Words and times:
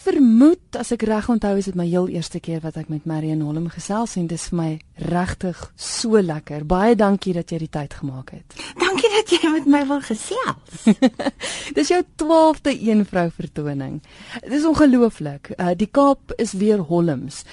vermoed 0.00 0.78
as 0.80 0.92
ek 0.94 1.04
reg 1.08 1.28
onthou 1.32 1.56
is 1.60 1.66
dit 1.68 1.76
my 1.76 1.84
heel 1.88 2.08
eerste 2.08 2.40
keer 2.40 2.62
wat 2.64 2.78
ek 2.80 2.88
met 2.92 3.04
Marion 3.08 3.42
Holm 3.44 3.68
gesels 3.72 4.16
en 4.16 4.28
dit 4.30 4.38
is 4.38 4.46
vir 4.50 4.58
my 4.60 4.70
regtig 5.10 5.60
so 5.76 6.20
lekker. 6.24 6.64
Baie 6.68 6.96
dankie 6.96 7.34
dat 7.36 7.52
jy 7.52 7.60
die 7.64 7.72
tyd 7.72 7.96
gemaak 8.00 8.32
het. 8.32 8.56
Dankie 8.80 9.10
dat 9.12 9.34
jy 9.34 9.52
met 9.52 9.68
my 9.68 9.82
wil 9.90 10.00
gesels. 10.06 10.88
dis 11.76 11.92
jou 11.92 12.00
12de 12.22 12.74
een 12.80 13.04
vrou 13.08 13.28
vertoning. 13.36 14.00
Dit 14.40 14.56
is 14.60 14.68
ongelooflik. 14.68 15.52
Uh, 15.58 15.74
die 15.76 15.90
Kaap 15.90 16.32
is 16.40 16.56
weer 16.56 16.80
Holms. 16.88 17.44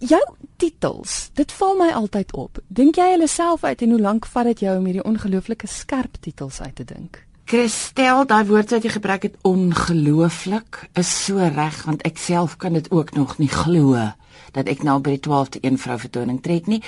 Jou 0.00 0.22
titels, 0.56 1.28
dit 1.36 1.52
val 1.52 1.76
my 1.76 1.90
altyd 1.92 2.32
op. 2.32 2.62
Dink 2.72 2.96
jy 2.96 3.10
hulle 3.12 3.28
self 3.28 3.64
uit 3.64 3.84
en 3.84 3.96
hoe 3.96 4.00
lank 4.00 4.28
vat 4.32 4.48
dit 4.54 4.64
jou 4.64 4.78
om 4.78 4.86
hierdie 4.88 5.04
ongelooflike 5.04 5.68
skerp 5.68 6.16
titels 6.24 6.62
uit 6.64 6.78
te 6.80 6.88
dink? 6.88 7.26
Christel, 7.50 8.28
daai 8.30 8.44
woord 8.46 8.70
wat 8.70 8.84
jy 8.86 8.90
gebruik 8.94 9.24
het 9.26 9.38
ongelooflik 9.48 10.84
is 11.00 11.08
so 11.24 11.42
reg 11.42 11.80
want 11.82 12.04
ek 12.06 12.20
self 12.22 12.52
kan 12.62 12.76
dit 12.78 12.86
ook 12.94 13.10
nog 13.16 13.32
nie 13.42 13.50
glo 13.50 13.98
dat 14.54 14.70
ek 14.70 14.84
nou 14.86 15.00
by 15.02 15.16
die 15.16 15.22
12de 15.24 15.58
een 15.66 15.78
vrou 15.82 15.96
vertoning 15.98 16.38
trek 16.44 16.68
nie. 16.70 16.78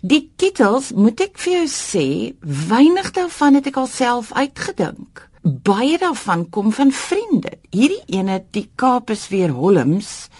Die 0.00 0.22
titels, 0.40 0.94
moet 0.96 1.20
ek 1.26 1.36
vir 1.36 1.58
jou 1.58 1.66
sê, 1.68 2.06
weinig 2.40 3.10
daarvan 3.20 3.60
het 3.60 3.68
ek 3.68 3.76
alself 3.82 4.32
uitgedink. 4.32 5.26
Baie 5.44 6.00
daarvan 6.00 6.46
kom 6.56 6.72
van 6.72 6.88
vriende. 6.88 7.52
Hierdie 7.68 8.00
ene, 8.08 8.40
die 8.56 8.64
Kaap 8.80 9.12
is 9.12 9.28
weer 9.28 9.52
Holms, 9.52 10.30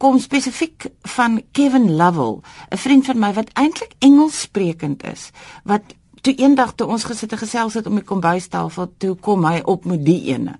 kom 0.00 0.16
spesifiek 0.24 0.88
van 1.18 1.42
Kevin 1.52 1.98
Lovell, 2.00 2.40
'n 2.72 2.80
vriend 2.80 3.04
van 3.12 3.18
my 3.20 3.32
wat 3.36 3.52
eintlik 3.52 3.92
Engels 4.00 4.40
sprekend 4.48 5.04
is, 5.04 5.30
wat 5.64 5.98
toe 6.28 6.36
eendag 6.44 6.74
toe 6.76 6.88
ons 6.92 7.06
gesit 7.08 7.32
en 7.32 7.40
gesels 7.40 7.76
het 7.78 7.86
om 7.88 7.96
die 7.96 8.04
kombuistafel 8.04 8.90
toe 9.00 9.14
kom 9.24 9.46
hy 9.48 9.62
op 9.64 9.86
met 9.88 10.04
die 10.04 10.20
ene. 10.34 10.58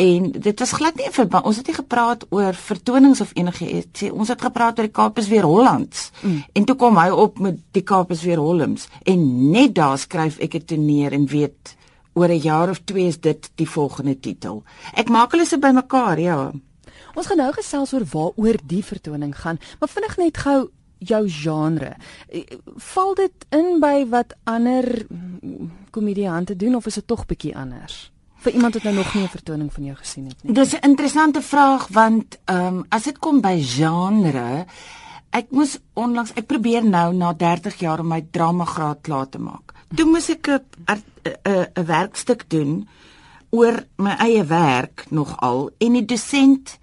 En 0.00 0.30
dit 0.32 0.62
was 0.62 0.72
glad 0.78 0.96
nie 0.96 1.10
vir 1.12 1.28
ons 1.42 1.58
het 1.58 1.68
nie 1.68 1.76
gepraat 1.76 2.24
oor 2.30 2.56
vertonings 2.56 3.20
of 3.20 3.34
enigiets. 3.36 4.06
Ons 4.10 4.30
het 4.32 4.40
gepraat 4.40 4.78
oor 4.78 4.88
die 4.88 4.94
Kaap 4.94 5.18
is 5.18 5.28
weer 5.28 5.44
Hollands. 5.44 6.10
Mm. 6.22 6.38
En 6.54 6.64
toe 6.64 6.76
kom 6.76 6.96
hy 6.96 7.08
op 7.10 7.38
met 7.42 7.58
die 7.76 7.82
Kaap 7.82 8.10
is 8.14 8.22
weer 8.22 8.40
Hollands 8.40 8.88
en 9.04 9.50
net 9.50 9.74
daar 9.74 9.98
skryf 9.98 10.38
ek 10.40 10.60
dit 10.62 10.78
neer 10.78 11.12
en 11.12 11.26
weet 11.26 11.76
oor 12.14 12.28
'n 12.28 12.40
jaar 12.40 12.70
of 12.70 12.80
twee 12.84 13.06
is 13.06 13.20
dit 13.20 13.50
die 13.56 13.68
volgende 13.68 14.20
titel. 14.20 14.62
Ek 14.94 15.08
maak 15.08 15.32
hulle 15.32 15.46
se 15.46 15.58
bymekaar, 15.58 16.20
ja. 16.20 16.52
Ons 17.14 17.26
gaan 17.26 17.36
nou 17.36 17.52
gesels 17.52 17.92
oor 17.92 18.04
waaroor 18.04 18.58
die 18.64 18.84
vertoning 18.84 19.34
gaan, 19.36 19.58
maar 19.80 19.88
vinnig 19.88 20.16
net 20.16 20.36
gou 20.36 20.70
jou 21.08 21.28
genre. 21.28 21.92
Val 22.76 23.14
dit 23.14 23.46
in 23.50 23.80
by 23.80 24.06
wat 24.08 24.34
ander 24.44 25.06
komediante 25.90 26.56
doen 26.56 26.74
of 26.74 26.86
is 26.86 27.00
dit 27.00 27.06
tog 27.06 27.26
bietjie 27.26 27.56
anders? 27.56 28.10
Vir 28.42 28.52
iemand 28.52 28.74
wat 28.74 28.82
nou 28.82 28.94
nog 28.94 29.14
nie 29.14 29.22
'n 29.22 29.28
vertoning 29.28 29.72
van 29.72 29.84
jou 29.84 29.96
gesien 29.96 30.26
het 30.26 30.42
nie. 30.42 30.54
Dis 30.54 30.74
'n 30.74 30.88
interessante 30.88 31.42
vraag 31.42 31.88
want 31.88 32.38
ehm 32.44 32.66
um, 32.66 32.84
as 32.88 33.02
dit 33.02 33.18
kom 33.18 33.40
by 33.40 33.62
genre, 33.62 34.66
ek 35.30 35.50
moes 35.50 35.78
onlangs 35.94 36.32
ek 36.34 36.46
probeer 36.46 36.84
nou 36.84 37.14
na 37.14 37.32
30 37.32 37.78
jaar 37.78 38.00
om 38.00 38.08
my 38.08 38.26
drama 38.30 38.64
graad 38.64 38.98
klaar 39.00 39.28
te 39.28 39.38
maak. 39.38 39.72
Toe 39.94 40.06
moes 40.06 40.28
ek 40.28 40.48
'n 40.48 40.60
'n 41.44 41.84
werkstuk 41.86 42.50
doen 42.50 42.88
oor 43.50 43.84
my 43.96 44.14
eie 44.24 44.44
werk 44.44 45.04
nogal 45.10 45.70
en 45.78 45.92
die 45.92 46.04
dosent 46.04 46.78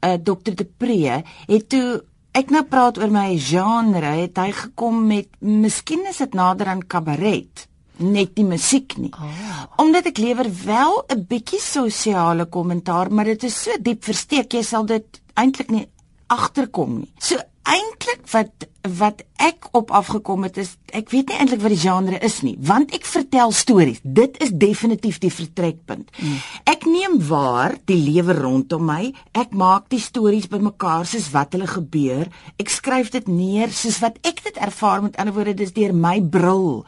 uh, 0.00 0.12
eh, 0.12 0.20
Dr. 0.22 0.54
De 0.54 0.64
Pre 0.64 1.22
het 1.46 1.68
toe 1.68 2.04
ek 2.36 2.52
nou 2.52 2.62
praat 2.68 2.98
oor 3.00 3.12
my 3.12 3.30
genre, 3.40 4.12
het 4.20 4.36
hy 4.40 4.50
gekom 4.52 5.00
met 5.08 5.28
miskien 5.40 6.04
is 6.10 6.20
dit 6.20 6.36
nader 6.36 6.68
aan 6.68 6.84
kabaret, 6.84 7.64
net 7.96 8.36
nie 8.36 8.44
musiek 8.44 8.96
nie. 9.00 9.12
Oh. 9.16 9.64
Omdat 9.80 10.10
ek 10.12 10.20
lewer 10.20 10.50
wel 10.64 11.04
'n 11.08 11.24
bietjie 11.30 11.60
sosiale 11.60 12.46
kommentaar, 12.46 13.10
maar 13.10 13.24
dit 13.24 13.44
is 13.44 13.62
so 13.62 13.70
diep 13.80 14.04
versteek, 14.04 14.52
jy 14.52 14.62
sal 14.62 14.84
dit 14.84 15.20
eintlik 15.34 15.70
nie 15.70 15.88
agterkom 16.28 16.98
nie. 16.98 17.12
So 17.18 17.36
eintlik 17.66 18.24
wat 18.32 18.66
wat 18.96 19.22
ek 19.42 19.66
op 19.74 19.90
afgekom 19.90 20.44
het 20.46 20.60
is 20.62 20.76
ek 20.94 21.10
weet 21.10 21.32
nie 21.32 21.38
eintlik 21.40 21.62
wat 21.64 21.72
die 21.74 21.80
genre 21.82 22.20
is 22.22 22.36
nie 22.46 22.54
want 22.68 22.94
ek 22.94 23.06
vertel 23.08 23.52
stories. 23.52 23.98
Dit 24.02 24.38
is 24.42 24.52
definitief 24.54 25.18
die 25.22 25.32
vertrekpunt. 25.32 26.10
Mm. 26.16 26.36
ek 26.70 26.86
neem 26.86 27.18
waar 27.28 27.74
die 27.90 27.98
lewe 27.98 28.36
rondom 28.38 28.86
my. 28.86 29.10
Ek 29.34 29.54
maak 29.54 29.90
die 29.90 30.02
stories 30.02 30.46
bymekaar 30.52 31.06
soos 31.06 31.30
wat 31.34 31.56
hulle 31.56 31.66
gebeur. 31.70 32.30
Ek 32.62 32.70
skryf 32.70 33.10
dit 33.14 33.26
neer 33.28 33.74
soos 33.74 33.98
wat 34.04 34.20
ek 34.22 34.44
dit 34.46 34.62
ervaar. 34.62 35.02
Met 35.02 35.18
ander 35.18 35.34
woorde 35.34 35.56
dis 35.58 35.74
deur 35.74 35.94
my 35.94 36.20
bril 36.22 36.86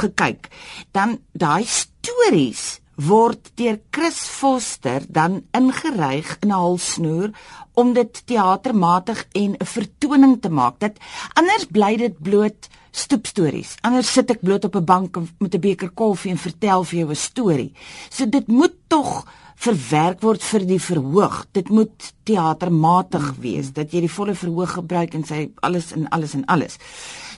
gekyk. 0.00 0.48
Dan 0.96 1.18
daai 1.36 1.64
stories 1.68 2.83
word 2.96 3.50
deur 3.58 3.78
Chris 3.90 4.18
Foster 4.28 5.02
dan 5.08 5.42
ingeryg 5.52 6.36
in 6.40 6.48
'n 6.48 6.60
halsnoer 6.60 7.30
om 7.74 7.92
dit 7.92 8.26
teatermatig 8.26 9.26
en 9.32 9.56
'n 9.58 9.66
vertoning 9.66 10.40
te 10.40 10.48
maak. 10.48 10.78
Dit 10.78 10.98
anders 11.34 11.66
bly 11.66 11.96
dit 11.96 12.22
bloot 12.22 12.68
stoepstories. 12.90 13.76
Anders 13.82 14.12
sit 14.12 14.30
ek 14.30 14.40
bloot 14.40 14.64
op 14.64 14.76
'n 14.76 14.84
bank 14.84 15.16
met 15.38 15.54
'n 15.54 15.60
beker 15.60 15.90
koffie 15.90 16.30
en 16.30 16.38
vertel 16.38 16.84
vir 16.84 16.98
jou 16.98 17.10
'n 17.10 17.16
storie. 17.16 17.72
So 18.10 18.26
dit 18.26 18.46
moet 18.46 18.74
tog 18.88 19.26
verwerk 19.54 20.22
word 20.24 20.42
vir 20.42 20.64
die 20.68 20.80
verhoog. 20.82 21.44
Dit 21.56 21.70
moet 21.72 22.12
teatermatig 22.26 23.34
wees 23.42 23.72
dat 23.76 23.92
jy 23.94 24.04
die 24.04 24.12
volle 24.12 24.34
verhoog 24.34 24.78
gebruik 24.78 25.14
en 25.14 25.24
sy 25.28 25.48
alles 25.64 25.92
en 25.96 26.08
alles 26.14 26.34
en 26.34 26.44
alles. 26.52 26.78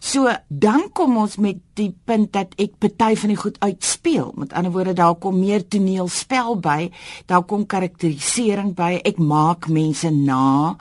So 0.01 0.31
dan 0.49 0.89
kom 0.95 1.17
ons 1.19 1.37
met 1.43 1.59
die 1.79 1.91
punt 2.07 2.33
dat 2.37 2.55
ek 2.61 2.79
party 2.83 3.15
van 3.21 3.33
die 3.33 3.41
goed 3.41 3.59
uitspeel. 3.63 4.33
Met 4.37 4.53
ander 4.53 4.73
woorde 4.75 4.95
daar 4.97 5.17
kom 5.21 5.39
meer 5.41 5.65
toneelspel 5.67 6.61
by, 6.63 6.91
daar 7.27 7.45
kom 7.49 7.67
karakterisering 7.67 8.75
by. 8.77 8.97
Ek 9.05 9.19
maak 9.19 9.69
mense 9.73 10.11
na. 10.11 10.77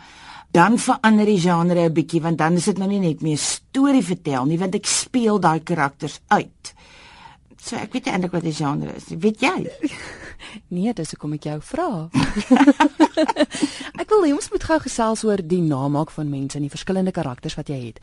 Dan 0.55 0.77
verander 0.79 1.25
die 1.27 1.39
genre 1.39 1.89
'n 1.89 1.93
bietjie 1.93 2.21
want 2.21 2.37
dan 2.37 2.53
is 2.53 2.65
dit 2.65 2.77
nou 2.77 2.87
nie 2.87 2.99
net 2.99 3.21
meer 3.21 3.37
storie 3.37 4.03
vertel 4.03 4.45
nie, 4.45 4.57
want 4.57 4.75
ek 4.75 4.85
speel 4.85 5.39
daai 5.39 5.59
karakters 5.59 6.21
uit. 6.27 6.73
So 7.59 7.75
ek 7.75 7.93
weet 7.93 8.07
eintlik 8.07 8.31
wat 8.31 8.43
die 8.43 8.53
genre 8.53 8.93
is. 8.95 9.09
Weet 9.09 9.41
jy? 9.41 9.69
Nee, 10.67 10.93
dis 10.93 11.11
hoekom 11.13 11.33
ek 11.37 11.47
jou 11.49 11.57
vra. 11.61 11.87
ek 14.01 14.09
wil 14.09 14.25
hê 14.25 14.31
ons 14.35 14.49
moet 14.51 14.63
gou 14.69 14.79
gesels 14.85 15.23
oor 15.27 15.41
die 15.43 15.61
namaak 15.61 16.11
van 16.15 16.29
mense 16.29 16.57
en 16.57 16.65
die 16.67 16.73
verskillende 16.73 17.13
karakters 17.15 17.57
wat 17.59 17.69
jy 17.69 17.79
het. 17.87 18.01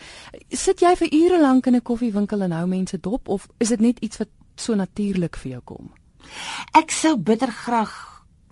Sit 0.51 0.85
jy 0.85 0.95
vir 1.01 1.13
ure 1.13 1.41
lank 1.43 1.67
in 1.67 1.77
'n 1.77 1.83
koffiewinkel 1.83 2.43
en 2.43 2.53
hou 2.53 2.67
mense 2.67 3.01
dop 3.01 3.29
of 3.29 3.49
is 3.59 3.69
dit 3.69 3.81
net 3.81 3.99
iets 3.99 4.19
wat 4.19 4.29
so 4.57 4.75
natuurlik 4.75 5.37
vir 5.37 5.53
jou 5.53 5.63
kom? 5.65 5.93
Ek 6.75 6.91
sou 6.91 7.17
bitter 7.17 7.51
graag 7.51 7.93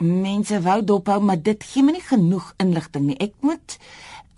mense 0.00 0.60
wou 0.62 0.82
dophou, 0.84 1.20
maar 1.20 1.42
dit 1.42 1.64
gee 1.64 1.82
my 1.82 1.92
nie 1.92 2.04
genoeg 2.04 2.54
inligting 2.56 3.06
nie. 3.06 3.18
Ek 3.20 3.34
moet 3.40 3.78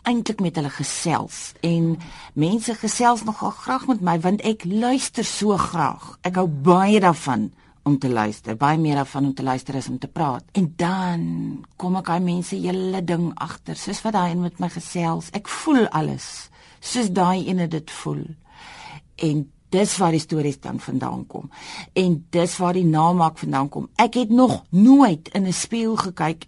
eintlik 0.03 0.41
met 0.43 0.57
hulle 0.59 0.71
gesels 0.71 1.53
en 1.63 1.97
mense 2.35 2.75
gesels 2.75 3.23
nogal 3.25 3.53
graag 3.55 3.87
met 3.87 4.01
my 4.03 4.17
want 4.21 4.43
ek 4.43 4.65
luister 4.67 5.25
so 5.25 5.57
graag. 5.57 6.17
Ek 6.27 6.41
hou 6.41 6.49
baie 6.49 7.01
daarvan 7.01 7.53
om 7.83 7.99
te 7.99 8.09
luister, 8.09 8.57
baie 8.57 8.79
meer 8.79 8.95
daarvan 8.95 9.25
om 9.25 9.35
te 9.35 9.43
luister 9.43 9.77
as 9.77 9.89
om 9.89 9.99
te 9.99 10.09
praat. 10.09 10.45
En 10.53 10.73
dan 10.77 11.65
kom 11.77 11.97
ek 11.97 12.09
aan 12.09 12.25
mense 12.25 12.57
hele 12.57 13.03
ding 13.05 13.33
agter, 13.35 13.77
soos 13.77 14.03
wat 14.03 14.13
daai 14.13 14.31
een 14.33 14.45
met 14.45 14.61
my 14.63 14.69
gesels. 14.69 15.31
Ek 15.35 15.49
voel 15.49 15.89
alles 15.91 16.49
soos 16.83 17.11
daai 17.15 17.47
ene 17.49 17.69
dit 17.71 17.91
voel. 18.03 18.23
En 19.23 19.45
dis 19.73 19.97
waar 19.97 20.13
die 20.13 20.21
stories 20.21 20.61
dan 20.61 20.81
vandaan 20.83 21.27
kom. 21.27 21.51
En 21.97 22.19
dis 22.35 22.57
waar 22.61 22.77
die 22.77 22.87
namaak 22.87 23.39
vandaan 23.39 23.69
kom. 23.69 23.89
Ek 23.97 24.19
het 24.21 24.31
nog 24.31 24.63
nooit 24.71 25.29
in 25.33 25.47
'n 25.47 25.53
spieël 25.53 25.97
gekyk 25.97 26.47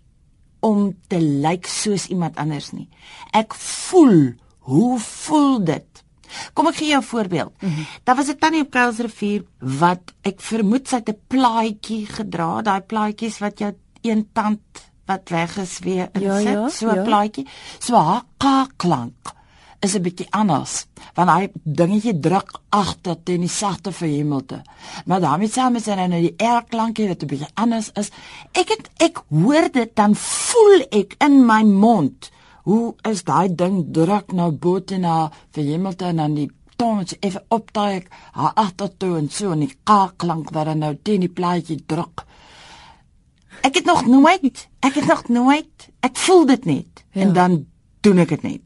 om 0.60 0.96
te 1.06 1.20
lyk 1.20 1.66
soos 1.66 2.06
iemand 2.06 2.36
anders 2.36 2.70
nie. 2.72 2.88
Ek 3.30 3.54
voel, 3.54 4.32
hoe 4.58 4.98
voel 4.98 5.64
dit? 5.64 6.03
Kom 6.52 6.66
ek 6.66 6.76
gee 6.76 6.88
jou 6.88 7.00
'n 7.00 7.06
voorbeeld. 7.06 7.52
Mm 7.60 7.68
-hmm. 7.68 7.86
Daar 8.04 8.16
was 8.16 8.28
'n 8.28 8.38
tannie 8.38 8.62
op 8.62 8.70
Kuilsrivier 8.70 9.44
wat 9.58 10.14
ek 10.22 10.40
vermoed 10.40 10.88
sy 10.88 10.96
het 10.96 11.08
'n 11.08 11.20
plaatjie 11.26 12.06
gedra, 12.06 12.62
daai 12.62 12.80
plaatjies 12.80 13.38
wat 13.38 13.58
jou 13.58 13.72
een 14.02 14.28
tand 14.32 14.60
wat 15.06 15.28
weg 15.28 15.56
is 15.56 15.78
weer 15.78 16.08
in 16.12 16.20
ja, 16.20 16.38
ja, 16.38 16.68
so 16.68 16.90
'n 16.90 16.94
ja. 16.94 17.02
plaatjie. 17.02 17.46
So 17.78 17.94
haar 18.40 18.66
klank 18.76 19.32
is 19.80 19.94
'n 19.94 20.02
bietjie 20.02 20.26
anders, 20.30 20.86
want 21.14 21.30
hy 21.30 21.48
dingetjie 21.62 22.20
druk 22.20 22.60
agter 22.68 23.16
teen 23.22 23.40
die 23.40 23.48
sagte 23.48 23.92
verhemelte. 23.92 24.62
Maar 25.04 25.20
daarmee 25.20 25.48
saam 25.48 25.76
is 25.76 25.86
hy 25.86 26.06
nou 26.06 26.20
die 26.20 26.36
R 26.46 26.64
klankie 26.68 27.08
wat 27.08 27.22
'n 27.22 27.26
bietjie 27.26 27.52
anders 27.54 27.90
is. 27.94 28.10
Ek 28.52 28.68
het 28.68 28.90
ek 28.96 29.22
hoor 29.28 29.68
dit 29.72 29.96
dan 29.96 30.14
voel 30.14 30.86
ek 30.90 31.14
in 31.18 31.46
my 31.46 31.62
mond 31.62 32.30
hoe 32.68 32.94
is 33.10 33.24
daai 33.28 33.54
ding 33.54 33.82
druk 33.92 34.32
nou 34.32 34.50
bo 34.52 34.80
te 34.80 34.98
na 34.98 35.30
vir 35.54 35.70
Hamilton 35.70 36.22
en 36.24 36.36
die 36.38 36.50
tons 36.80 37.16
effe 37.20 37.42
opdaai 37.54 38.04
haar 38.32 38.54
agtertoe 38.60 39.18
en 39.18 39.28
so 39.30 39.52
en 39.54 39.64
die 39.66 39.74
klank 39.84 40.52
wat 40.56 40.70
dan 40.70 40.82
nou 40.82 40.94
teen 41.02 41.22
die 41.22 41.32
plaatjie 41.32 41.82
druk. 41.86 42.24
Ek 43.64 43.76
het 43.78 43.86
nog 43.86 44.06
nooit, 44.06 44.68
ek 44.80 44.96
het 44.98 45.06
nog 45.08 45.28
nooit, 45.28 45.88
ek 46.04 46.16
voel 46.26 46.46
dit 46.46 46.64
net 46.64 47.04
ja. 47.12 47.22
en 47.22 47.36
dan 47.36 47.60
doen 48.04 48.24
ek 48.24 48.34
dit 48.36 48.42
net. 48.42 48.62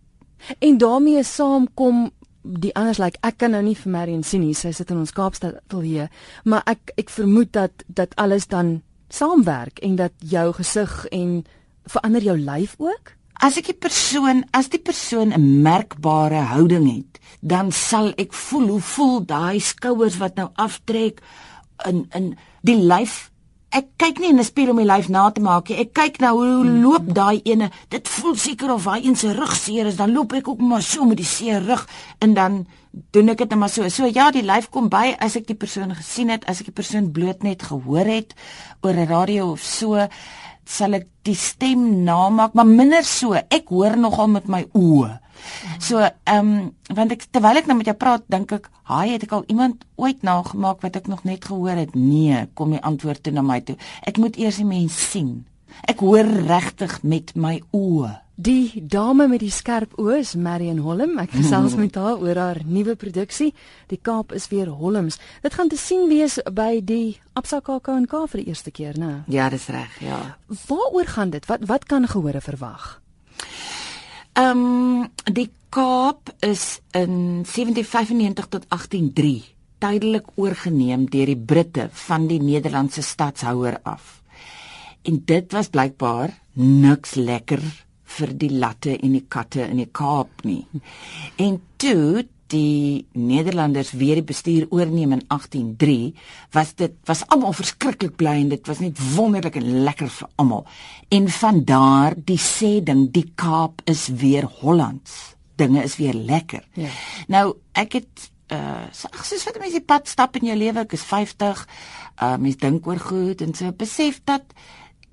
En 0.65 0.79
daarmee 0.79 1.23
saamkom 1.23 2.09
die 2.43 2.73
anders 2.79 2.99
lyk 2.99 3.19
like, 3.19 3.27
ek 3.27 3.39
kan 3.43 3.53
nou 3.53 3.63
nie 3.67 3.77
vir 3.77 3.93
Marion 3.93 4.23
sien 4.25 4.45
nie 4.47 4.57
sy 4.57 4.71
sit 4.73 4.91
in 4.95 5.03
ons 5.03 5.13
Kaapstad 5.13 5.59
ateljee 5.59 6.07
maar 6.49 6.63
ek 6.71 6.95
ek 6.97 7.11
vermoed 7.13 7.51
dat 7.53 7.85
dat 7.87 8.15
alles 8.17 8.47
dan 8.49 8.79
saamwerk 9.13 9.83
en 9.85 9.99
dat 9.99 10.15
jou 10.25 10.47
gesig 10.57 10.95
en 11.13 11.43
verander 11.85 12.25
jou 12.25 12.39
lyf 12.39 12.77
ook 12.79 13.18
as 13.39 13.57
ek 13.57 13.67
die 13.73 13.79
persoon, 13.79 14.45
as 14.53 14.69
die 14.69 14.83
persoon 14.83 15.33
'n 15.33 15.63
merkbare 15.63 16.43
houding 16.55 16.87
het, 16.91 17.21
dan 17.41 17.73
sal 17.73 18.13
ek 18.17 18.33
voel 18.33 18.69
hoe 18.69 18.81
voel 18.81 19.25
daai 19.25 19.61
skouers 19.61 20.19
wat 20.19 20.37
nou 20.37 20.49
aftrek 20.55 21.21
in 21.87 22.07
in 22.15 22.37
die 22.63 22.77
lyf 22.77 23.31
Ek 23.69 23.85
kyk 24.01 24.21
nie 24.23 24.31
in 24.33 24.39
'n 24.41 24.45
spieël 24.45 24.71
om 24.71 24.77
my 24.81 24.85
lyf 24.89 25.09
na 25.13 25.31
te 25.31 25.43
maak 25.45 25.69
nie. 25.69 25.77
Ek 25.77 25.93
kyk 25.93 26.21
nou 26.21 26.35
hoe 26.41 26.65
loop 26.65 27.13
daai 27.13 27.41
ene. 27.45 27.71
Dit 27.91 28.09
voel 28.09 28.35
seker 28.35 28.73
of 28.73 28.85
hy 28.85 29.01
in 29.05 29.15
sy 29.15 29.29
rug 29.29 29.55
seer 29.57 29.87
is. 29.87 29.97
Dan 29.97 30.13
loop 30.13 30.33
ek 30.33 30.49
ook 30.49 30.61
maar 30.61 30.83
so 30.83 31.05
met 31.05 31.17
die 31.17 31.27
seer 31.27 31.61
rug 31.61 31.87
en 32.19 32.35
dan 32.35 32.67
doen 33.13 33.29
ek 33.29 33.39
dit 33.39 33.51
net 33.51 33.59
maar 33.59 33.69
so. 33.69 33.89
So 33.89 34.07
ja, 34.07 34.31
die 34.31 34.43
lyf 34.43 34.71
kom 34.71 34.89
by 34.89 35.17
as 35.19 35.37
ek 35.37 35.47
die 35.47 35.55
persoon 35.55 35.95
gesien 35.95 36.31
het, 36.31 36.47
as 36.49 36.61
ek 36.61 36.73
die 36.73 36.73
persoon 36.81 37.13
bloot 37.13 37.43
net 37.43 37.63
gehoor 37.63 38.07
het 38.07 38.35
oor 38.81 38.95
'n 38.95 39.07
radio 39.07 39.51
of 39.53 39.61
so, 39.61 40.09
sal 40.69 40.99
ek 40.99 41.07
die 41.27 41.37
stem 41.39 42.05
namaak, 42.05 42.55
maar 42.57 42.69
minder 42.69 43.07
so. 43.07 43.33
Ek 43.37 43.73
hoor 43.73 43.97
nogal 43.97 44.29
met 44.33 44.49
my 44.53 44.65
oë. 44.77 45.17
So, 45.81 46.03
ehm 46.03 46.51
um, 46.51 46.71
want 46.95 47.15
ek 47.15 47.29
terwyl 47.33 47.61
ek 47.61 47.69
nou 47.71 47.79
met 47.79 47.89
jou 47.89 47.97
praat, 47.97 48.25
dink 48.29 48.53
ek, 48.53 48.69
"Haai, 48.91 49.13
het 49.13 49.23
ek 49.23 49.33
al 49.33 49.45
iemand 49.49 49.85
ooit 49.97 50.23
nagemaak 50.23 50.83
wat 50.83 50.97
ek 50.97 51.07
nog 51.07 51.25
net 51.25 51.45
gehoor 51.45 51.77
het?" 51.79 51.95
Nee, 51.95 52.47
kom 52.55 52.71
die 52.71 52.83
antwoord 52.83 53.23
toe 53.23 53.33
na 53.33 53.43
my 53.43 53.61
toe. 53.61 53.77
Ek 54.03 54.19
moet 54.19 54.37
eers 54.37 54.57
die 54.57 54.65
mens 54.65 55.11
sien. 55.11 55.47
Ek 55.87 56.01
hoor 56.03 56.27
regtig 56.49 57.03
met 57.03 57.35
my 57.37 57.59
oë. 57.77 58.11
Die 58.39 58.85
dame 58.87 59.27
met 59.27 59.43
die 59.43 59.51
skerp 59.51 59.97
oë 59.99 60.21
is 60.21 60.37
Marion 60.39 60.79
Holm. 60.85 61.17
Ek 61.19 61.33
gesels 61.35 61.75
met 61.83 61.97
haar 61.99 62.21
oor 62.23 62.39
haar 62.39 62.61
nuwe 62.65 62.95
produksie. 62.99 63.51
Die 63.91 63.99
Kaap 64.03 64.33
is 64.33 64.49
weer 64.53 64.71
Holms. 64.71 65.19
Dit 65.43 65.55
gaan 65.59 65.69
te 65.69 65.79
sien 65.79 66.07
wees 66.11 66.39
by 66.55 66.79
die 66.87 67.19
Absa 67.39 67.61
KAK&K 67.61 68.23
vir 68.31 68.43
die 68.43 68.49
eerste 68.55 68.71
keer, 68.71 68.99
né? 68.99 69.25
Ja, 69.27 69.49
dis 69.51 69.67
reg, 69.75 69.99
ja. 70.03 70.39
Waaroor 70.69 71.15
gaan 71.17 71.35
dit? 71.35 71.47
Wat 71.51 71.67
wat 71.67 71.87
kan 71.91 72.07
gehore 72.07 72.41
verwag? 72.41 72.99
Ehm 74.39 74.67
um, 74.67 75.09
die 75.27 75.51
Kaap 75.69 76.31
is 76.41 76.81
in 76.97 77.45
1795 77.45 78.47
tot 78.49 78.65
1803 78.71 79.59
tydelik 79.79 80.31
oorgeneem 80.35 81.07
deur 81.11 81.31
die 81.31 81.39
Britte 81.39 81.89
van 82.07 82.27
die 82.31 82.41
Nederlandse 82.43 83.03
stadshouer 83.03 83.79
af. 83.83 84.19
En 85.09 85.23
dit 85.25 85.53
was 85.57 85.71
blykbaar 85.73 86.35
niks 86.59 87.15
lekker 87.17 87.63
vir 88.19 88.33
die 88.41 88.51
latte 88.53 88.97
en 88.97 89.15
die 89.17 89.25
katte 89.29 89.65
in 89.65 89.81
die 89.81 89.89
Kaap 89.93 90.45
nie. 90.45 90.65
En 91.41 91.61
toe 91.81 92.27
die 92.49 93.07
Nederlanders 93.13 93.93
weer 94.01 94.21
die 94.21 94.27
bestuur 94.31 94.67
oorneem 94.73 95.13
in 95.19 95.23
1803, 95.27 96.15
was 96.57 96.73
dit 96.81 96.95
was 97.09 97.25
almal 97.29 97.57
verskriklik 97.57 98.17
bly 98.21 98.39
en 98.43 98.53
dit 98.55 98.71
was 98.71 98.81
net 98.85 99.01
wonderlik 99.15 99.59
en 99.61 99.69
lekker 99.85 100.09
vir 100.13 100.31
almal. 100.41 100.65
En 101.13 101.29
van 101.41 101.61
daar 101.69 102.17
die 102.17 102.41
sê 102.41 102.79
ding 102.85 103.09
die 103.13 103.27
Kaap 103.37 103.85
is 103.85 104.09
weer 104.09 104.49
Hollands. 104.61 105.37
Dinge 105.61 105.85
is 105.85 105.99
weer 106.01 106.17
lekker. 106.17 106.65
Ja. 106.79 106.93
Nou 107.29 107.47
ek 107.77 108.01
het 108.01 108.29
uh 108.49 108.89
soos 108.97 109.45
wat 109.45 109.59
mense 109.61 109.85
pad 109.85 110.09
stap 110.09 110.39
in 110.41 110.49
jou 110.49 110.57
lewe, 110.57 110.87
ek 110.87 110.97
is 110.97 111.05
50. 111.05 111.65
Uh 112.17 112.37
mens 112.41 112.57
dink 112.57 112.87
oor 112.89 113.01
goed 113.01 113.45
en 113.45 113.53
so 113.55 113.73
besef 113.77 114.23
dat 114.25 114.57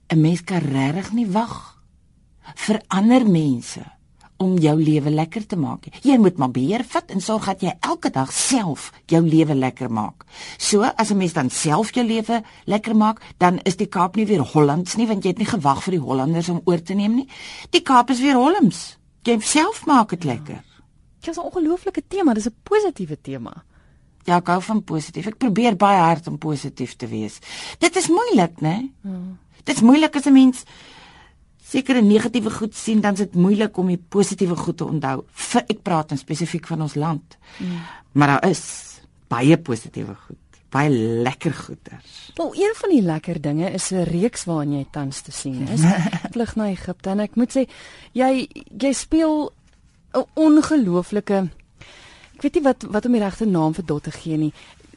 'n 0.08 0.22
mens 0.22 0.44
kan 0.44 0.60
regtig 0.60 1.12
nie 1.12 1.28
wag 1.32 1.82
vir 2.56 2.82
ander 2.88 3.26
mense 3.26 3.82
om 4.38 4.58
jou 4.60 4.76
lewe 4.76 5.10
lekker 5.10 5.46
te 5.48 5.56
maak. 5.56 5.88
Jy 6.04 6.18
moet 6.20 6.38
maar 6.38 6.52
beheer 6.52 6.84
vat 6.84 7.12
en 7.12 7.22
sorg 7.24 7.46
dat 7.46 7.62
jy 7.64 7.72
elke 7.88 8.12
dag 8.12 8.32
self 8.34 8.92
jou 9.12 9.22
lewe 9.24 9.56
lekker 9.56 9.92
maak. 9.92 10.26
So 10.58 10.84
as 10.84 11.12
'n 11.12 11.18
mens 11.18 11.34
dan 11.34 11.50
self 11.50 11.94
jou 11.94 12.06
lewe 12.06 12.44
lekker 12.66 12.96
maak, 12.96 13.22
dan 13.38 13.60
is 13.64 13.78
die 13.78 13.88
Kaap 13.88 14.16
nie 14.16 14.26
weer 14.26 14.42
Hollands 14.42 14.96
nie 14.96 15.08
want 15.08 15.24
jy 15.24 15.30
het 15.30 15.38
nie 15.38 15.48
gewag 15.48 15.84
vir 15.84 15.92
die 15.92 16.06
Hollanders 16.06 16.50
om 16.50 16.62
oor 16.66 16.82
te 16.82 16.94
neem 16.94 17.16
nie. 17.16 17.28
Die 17.70 17.82
Kaap 17.82 18.10
is 18.10 18.20
weer 18.20 18.36
Hollands. 18.36 18.98
Jy 19.24 19.40
self 19.40 19.86
maak 19.86 20.10
dit 20.10 20.24
lekker. 20.24 20.64
Dit 21.22 21.30
is 21.30 21.38
'n 21.38 21.46
ongelooflike 21.46 22.04
tema, 22.08 22.34
dis 22.34 22.48
'n 22.48 22.56
positiewe 22.64 23.18
tema. 23.22 23.64
Ja, 24.26 24.40
ek 24.42 24.48
hou 24.48 24.62
van 24.62 24.84
positief. 24.84 25.28
Ek 25.28 25.38
probeer 25.38 25.78
baie 25.78 26.02
hard 26.02 26.28
om 26.28 26.38
positief 26.38 26.96
te 26.96 27.08
wees. 27.08 27.40
Dit 27.80 27.96
is 27.96 28.10
moeilik, 28.10 28.62
né? 28.66 28.90
Hmm. 29.02 29.38
Dit 29.64 29.78
is 29.78 29.82
moeilik 29.86 30.16
as 30.16 30.26
'n 30.26 30.34
mens 30.34 30.66
sekere 31.66 32.02
negatiewe 32.02 32.52
goed 32.54 32.76
sien, 32.76 33.02
dan 33.02 33.14
is 33.18 33.26
dit 33.26 33.36
moeilik 33.36 33.78
om 33.82 33.88
die 33.88 34.02
positiewe 34.10 34.56
goed 34.56 34.78
te 34.78 34.86
onthou. 34.86 35.24
Vir 35.50 35.64
ek 35.68 35.82
praat 35.86 36.14
in 36.14 36.22
spesifiek 36.22 36.68
van 36.68 36.86
ons 36.86 36.96
land. 37.00 37.38
Mm. 37.58 37.80
Maar 38.12 38.36
daar 38.36 38.50
is 38.50 38.64
baie 39.32 39.58
positiewe 39.58 40.16
goed, 40.28 40.62
baie 40.70 40.92
lekker 41.26 41.54
goeders. 41.54 42.32
Wel, 42.38 42.54
een 42.62 42.76
van 42.78 42.94
die 42.94 43.02
lekker 43.02 43.42
dinge 43.42 43.72
is 43.72 43.92
'n 43.92 44.06
reeks 44.12 44.46
waarin 44.46 44.74
jy 44.74 44.86
tans 44.92 45.22
te 45.22 45.32
sien 45.32 45.68
is. 45.68 45.82
Vlug 46.34 46.56
na 46.56 46.70
Egipte 46.70 47.10
en 47.10 47.20
ek 47.20 47.36
moet 47.36 47.52
sê 47.52 47.68
jy 48.14 48.48
jy 48.78 48.94
speel 48.94 49.52
'n 50.14 50.26
ongelooflike 50.34 51.50
weet 52.46 52.60
nie 52.60 52.66
wat 52.70 52.88
wat 52.90 53.06
om 53.06 53.18
die 53.18 53.24
regte 53.24 53.46
naam 53.50 53.74
vir 53.74 53.86
Dot 53.86 54.08
te 54.08 54.16
gee 54.16 54.38
nie 54.38 54.54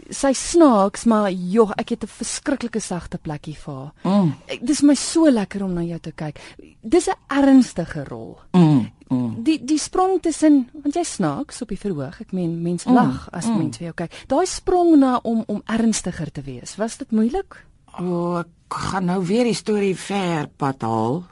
sy 0.09 0.33
snaaks, 0.37 1.05
maar 1.09 1.29
joh, 1.31 1.71
ek 1.77 1.89
het 1.91 2.05
'n 2.05 2.07
verskriklike 2.09 2.81
sagte 2.81 3.19
plekkie 3.19 3.57
vir 3.57 3.75
haar. 3.75 3.93
Mm. 4.05 4.35
Dis 4.63 4.83
my 4.83 4.95
so 4.95 5.31
lekker 5.31 5.63
om 5.63 5.75
na 5.75 5.83
jou 5.83 5.99
te 5.99 6.13
kyk. 6.13 6.39
Dis 6.83 7.09
'n 7.09 7.17
ernstige 7.29 8.05
rol. 8.05 8.39
Mm. 8.53 8.91
Mm. 9.09 9.43
Die 9.43 9.65
die 9.65 9.79
sprong 9.79 10.21
tussen 10.21 10.69
want 10.73 10.95
jy 10.95 11.05
snaaks 11.05 11.63
op 11.63 11.69
die 11.69 11.79
verhoog. 11.79 12.21
Ek 12.21 12.33
meen 12.33 12.63
mense 12.63 12.89
mm. 12.89 12.95
lag 12.95 13.29
as 13.33 13.47
mm. 13.47 13.59
mense 13.59 13.79
vir 13.79 13.87
jou 13.87 13.95
kyk. 13.95 14.13
Daai 14.27 14.47
sprong 14.47 14.99
na 14.99 15.21
om 15.23 15.45
om 15.47 15.63
ernstiger 15.67 16.33
te 16.33 16.43
wees. 16.43 16.77
Was 16.77 16.97
dit 16.97 17.11
moeilik? 17.11 17.65
O, 17.99 18.05
oh, 18.05 18.39
ek 18.39 18.75
gaan 18.75 19.05
nou 19.05 19.25
weer 19.25 19.45
die 19.45 19.55
storie 19.55 19.97
ver 19.97 20.49
pad 20.57 20.83
haal. 20.83 21.25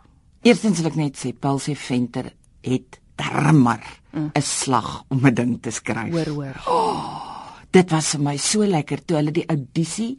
Eerstens 0.43 0.79
wil 0.79 0.91
ek 0.91 0.97
net 0.97 1.17
sê 1.17 1.33
Paul 1.33 1.59
se 1.59 1.75
venter 1.75 2.33
het 2.63 3.01
darmar 3.17 3.81
'n 4.13 4.31
mm. 4.33 4.43
slag 4.43 5.05
om 5.09 5.27
'n 5.27 5.35
ding 5.35 5.61
te 5.61 5.71
skryf. 5.71 6.13
Hoor 6.13 6.29
hoor. 6.29 6.57
Oh 6.67 7.37
dit 7.77 7.93
was 7.93 8.15
vir 8.15 8.23
my 8.25 8.37
so 8.41 8.67
lekker 8.67 9.03
toe 9.05 9.19
hulle 9.19 9.35
die 9.35 9.47
audisie 9.53 10.15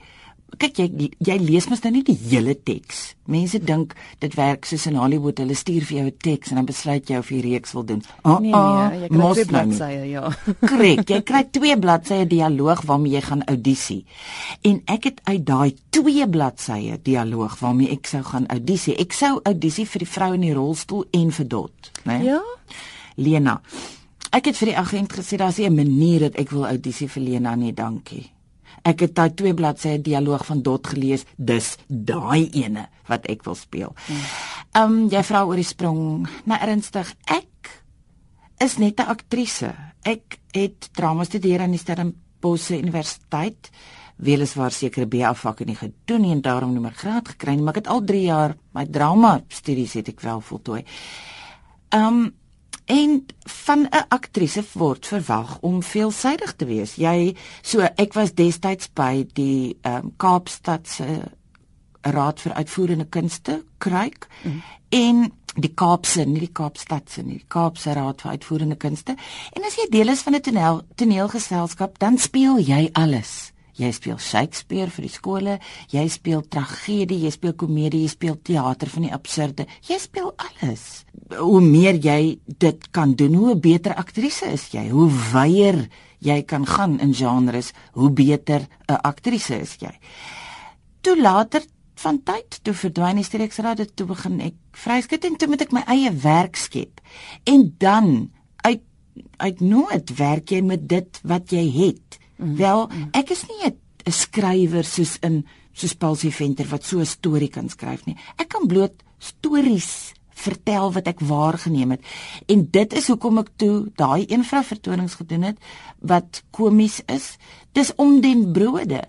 kyk 0.55 0.79
jy 0.79 1.09
jy 1.19 1.35
lees 1.41 1.67
mos 1.69 1.81
nou 1.83 1.91
nie 1.91 2.03
die 2.07 2.15
hele 2.17 2.55
teks. 2.55 3.15
Mense 3.27 3.59
dink 3.59 3.93
dit 4.23 4.33
werk 4.37 4.65
soos 4.65 4.87
in 4.87 4.95
Hollywood, 4.95 5.41
hulle 5.43 5.55
stuur 5.57 5.83
vir 5.85 5.97
jou 5.97 6.05
'n 6.07 6.17
teks 6.23 6.51
en 6.51 6.55
dan 6.55 6.65
besluit 6.65 7.09
jy 7.09 7.17
of 7.17 7.29
jy 7.29 7.41
reeks 7.41 7.73
wil 7.73 7.83
doen. 7.83 8.01
Oh, 8.23 8.39
nee 8.39 8.51
nee, 8.51 9.01
jy 9.01 9.09
kry 9.09 9.33
twee 9.33 9.45
nou 9.45 9.51
bladsye, 9.51 10.09
ja. 10.09 10.23
Korrek, 10.69 11.09
jy 11.09 11.21
kry 11.21 11.43
twee 11.51 11.77
bladsye 11.77 12.27
dialoog 12.27 12.81
waarmee 12.85 13.11
jy 13.13 13.21
gaan 13.21 13.43
audisie. 13.43 14.05
En 14.61 14.81
ek 14.85 15.03
het 15.03 15.21
uit 15.23 15.45
daai 15.45 15.75
twee 15.89 16.27
bladsye 16.27 16.99
dialoog 17.03 17.59
waarmee 17.59 17.91
ek 17.91 18.07
sou 18.07 18.23
gaan 18.23 18.47
audisie. 18.47 18.95
Ek 18.95 19.13
sou 19.13 19.39
audisie 19.43 19.85
vir 19.85 19.99
die 19.99 20.11
vrou 20.11 20.33
in 20.33 20.41
die 20.41 20.53
rolstoel 20.53 21.05
en 21.11 21.31
vir 21.31 21.47
Dot, 21.47 21.91
né? 22.05 22.23
Ja. 22.23 22.41
Lena. 23.15 23.61
Ek 24.31 24.45
het 24.45 24.57
vir 24.57 24.73
die 24.73 24.77
agent 24.77 25.13
gesê 25.13 25.37
daar's 25.37 25.59
'n 25.59 25.75
manier 25.75 26.19
dat 26.19 26.35
ek 26.35 26.49
wil 26.49 26.67
audisie 26.67 27.07
vir 27.07 27.23
Lena 27.23 27.55
nie, 27.55 27.73
dankie. 27.73 28.36
Ek 28.87 29.03
het 29.03 29.15
daai 29.17 29.33
twee 29.35 29.55
bladsye 29.57 29.97
dialoog 30.01 30.45
van 30.47 30.61
Dot 30.63 30.87
gelees. 30.93 31.25
Dis 31.35 31.75
daai 31.87 32.47
ene 32.55 32.87
wat 33.09 33.27
ek 33.27 33.43
wil 33.47 33.57
speel. 33.59 33.95
Ehm 34.07 34.83
um, 34.83 35.09
jy 35.11 35.23
vra 35.27 35.43
oor 35.47 35.59
die 35.59 35.67
sprong. 35.67 36.27
Nou 36.47 36.59
ernstig, 36.61 37.11
ek 37.25 37.83
is 38.63 38.77
net 38.77 38.99
'n 38.99 39.11
aktrise. 39.11 39.73
Ek 40.03 40.39
het 40.51 40.89
drama 40.93 41.23
studeer 41.23 41.61
aan 41.61 41.75
die 41.75 41.79
Stellenbosch 41.79 42.71
Universiteit. 42.71 43.69
Weliswaar 44.17 44.71
sekere 44.71 45.05
BA-vakke 45.05 45.65
nie 45.65 45.75
gedoen 45.75 46.21
nie 46.21 46.31
en 46.31 46.41
daarom 46.41 46.73
nie 46.73 46.81
meer 46.81 46.95
graad 46.95 47.27
gekry 47.27 47.53
nie, 47.53 47.61
maar 47.61 47.77
ek 47.77 47.85
het 47.85 47.93
al 47.93 48.01
3 48.01 48.21
jaar 48.21 48.55
my 48.73 48.85
drama 48.85 49.43
studies 49.47 49.93
het 49.93 50.07
ek 50.07 50.21
wel 50.21 50.41
voltooi. 50.41 50.83
Ehm 51.89 52.03
um, 52.03 52.33
En 52.87 53.25
van 53.43 53.87
'n 53.91 54.05
aktrise 54.07 54.63
word 54.73 55.07
verwag 55.07 55.57
om 55.59 55.83
veelsidig 55.83 56.55
te 56.55 56.65
wees. 56.65 56.95
Jy 56.95 57.35
so 57.61 57.79
ek 57.79 58.13
was 58.13 58.33
destyds 58.33 58.87
by 58.93 59.27
die 59.33 59.77
ehm 59.81 59.95
um, 59.95 60.13
Kaapstad 60.17 60.87
se 60.87 61.05
Raad 62.01 62.39
vir 62.41 62.53
Uitvoerende 62.53 63.05
Kunste, 63.05 63.63
Kruik. 63.77 64.27
Mm. 64.43 64.61
En 64.89 65.33
die 65.55 65.73
Kaapse, 65.73 66.23
nie 66.25 66.39
die 66.39 66.53
Kaapstad 66.53 67.09
se 67.09 67.23
nie, 67.25 67.41
die 67.41 67.47
Kaapse 67.47 67.93
Raad 67.93 68.21
vir 68.21 68.31
Uitvoerende 68.31 68.77
Kunste. 68.79 69.17
En 69.53 69.65
as 69.67 69.75
jy 69.75 69.89
deel 69.89 70.13
is 70.13 70.21
van 70.21 70.35
'n 70.35 70.41
toneel 70.41 70.81
toneelgeselskap, 70.95 71.99
dan 71.99 72.17
speel 72.17 72.59
jy 72.59 72.89
alles. 72.93 73.51
Jy 73.77 73.91
speel 73.91 74.17
Shakespeare 74.17 74.89
vir 74.89 75.01
die 75.01 75.13
skole, 75.13 75.59
jy 75.93 76.07
speel 76.07 76.41
tragedie, 76.47 77.19
jy 77.19 77.31
speel 77.31 77.53
komedie, 77.53 78.01
jy 78.01 78.07
speel 78.07 78.41
teater 78.41 78.89
van 78.89 79.01
die 79.01 79.13
absurde. 79.13 79.67
Jy 79.87 79.97
speel 79.97 80.33
alles. 80.37 81.05
Hoe 81.35 81.61
meer 81.61 81.95
jy 81.95 82.39
dit 82.45 82.91
kan 82.91 83.15
doen, 83.15 83.33
hoe 83.33 83.55
beter 83.59 83.95
aktrise 83.95 84.45
is 84.45 84.69
jy. 84.71 84.89
Hoe 84.89 85.09
wyer 85.33 85.89
jy 86.23 86.41
kan 86.47 86.65
gaan 86.65 86.99
in 86.99 87.13
genres, 87.13 87.73
hoe 87.93 88.09
beter 88.09 88.67
'n 88.87 89.01
aktrise 89.03 89.59
is 89.59 89.75
jy. 89.79 89.93
Toe 91.01 91.21
later 91.21 91.61
van 91.95 92.23
tyd 92.23 92.59
toe 92.63 92.73
verdwyn 92.73 93.15
die 93.15 93.25
streeksraad 93.25 93.95
toe 93.95 94.07
begin 94.07 94.39
ek 94.41 94.55
vryskut 94.71 95.25
en 95.25 95.35
toe 95.35 95.47
moet 95.47 95.61
ek 95.61 95.71
my 95.71 95.83
eie 95.87 96.11
werk 96.11 96.55
skep. 96.55 97.01
En 97.45 97.75
dan 97.77 98.31
uit 98.65 98.81
uit 99.37 99.59
nood 99.59 100.17
werk 100.17 100.51
jy 100.51 100.61
met 100.61 100.87
dit 100.89 101.19
wat 101.23 101.49
jy 101.51 101.65
het. 101.73 102.19
Mm. 102.37 102.55
Wel, 102.55 102.89
ek 103.13 103.31
is 103.33 103.43
nie 103.49 103.71
'n 103.71 104.11
skrywer 104.11 104.83
soos 104.83 105.17
in 105.21 105.45
soos 105.73 105.93
Paulsie 105.93 106.31
Venter 106.31 106.67
wat 106.69 106.83
so 106.83 106.99
'n 106.99 107.05
storie 107.05 107.49
kan 107.49 107.69
skryf 107.69 108.05
nie. 108.05 108.17
Ek 108.37 108.49
kan 108.49 108.67
bloot 108.67 109.03
stories 109.17 110.13
vertel 110.37 110.91
wat 110.93 111.09
ek 111.09 111.23
waargeneem 111.25 111.95
het. 111.95 112.05
En 112.45 112.67
dit 112.71 112.93
is 112.93 113.09
hoekom 113.11 113.41
ek 113.41 113.51
toe 113.61 113.87
daai 113.99 114.25
een 114.27 114.45
vrou 114.45 114.63
vertonings 114.63 115.17
gedoen 115.19 115.49
het 115.49 115.57
wat 115.99 116.43
komies 116.55 117.01
is. 117.11 117.35
Dis 117.73 117.93
om 117.95 118.19
den 118.21 118.51
brode. 118.53 119.03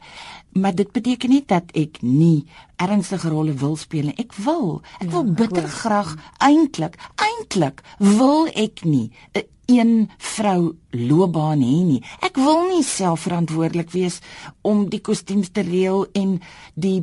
Maar 0.59 0.75
dit 0.75 0.91
beteken 0.93 1.31
nie 1.31 1.43
dat 1.47 1.71
ek 1.77 2.01
nie 2.03 2.49
ernstige 2.81 3.29
rolle 3.29 3.53
wil 3.61 3.77
speel 3.77 4.11
nie. 4.11 4.17
Ek 4.19 4.33
wil. 4.43 4.81
Ek 4.99 5.13
wil 5.13 5.27
ja, 5.27 5.37
bitter 5.43 5.69
graag 5.69 6.17
eintlik, 6.43 6.99
eintlik 7.21 7.85
wil 7.99 8.49
ek 8.55 8.85
nie 8.85 9.13
'n 9.37 9.45
een 9.69 10.11
vrou 10.19 10.77
loopbaan 10.91 11.61
hê 11.61 11.81
nie. 11.85 12.01
Ek 12.25 12.41
wil 12.41 12.63
nie 12.71 12.85
self 12.87 13.27
verantwoordelik 13.27 13.91
wees 13.93 14.21
om 14.65 14.87
die 14.89 15.03
kostuums 15.05 15.51
te 15.53 15.61
reël 15.67 16.07
en 16.17 16.39
die 16.75 17.03